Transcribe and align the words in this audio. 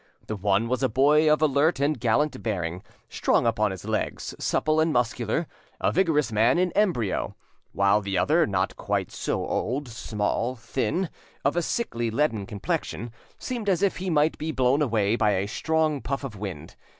The 0.25 0.35
one 0.35 0.67
was 0.67 0.81
a 0.81 0.89
boy 0.89 1.31
of 1.31 1.43
alert 1.43 1.79
and 1.79 1.99
gallant 1.99 2.41
bearing, 2.41 2.81
strong 3.07 3.45
upon 3.45 3.69
his 3.69 3.85
legs, 3.85 4.33
supple 4.39 4.79
and 4.79 4.91
muscular, 4.91 5.45
a 5.79 5.91
vigorous 5.91 6.31
man 6.31 6.57
in 6.57 6.71
embryo; 6.71 7.35
while 7.71 8.01
the 8.01 8.17
other, 8.17 8.47
not 8.47 8.75
quite 8.77 9.11
so 9.11 9.45
old, 9.45 9.87
small, 9.87 10.55
thin, 10.55 11.11
of 11.45 11.55
a 11.55 11.61
sickly 11.61 12.09
leaden 12.09 12.47
complexion, 12.47 13.11
seemed 13.37 13.69
as 13.69 13.83
if 13.83 13.97
he 13.97 14.09
might 14.09 14.39
be 14.39 14.51
blown 14.51 14.81
away 14.81 15.15
by 15.15 15.33
a 15.33 15.45
strong 15.47 16.01
puff 16.01 16.23
of 16.23 16.35
wind. 16.35 16.75